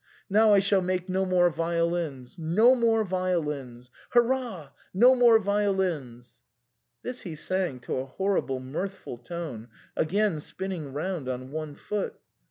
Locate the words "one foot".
11.51-12.15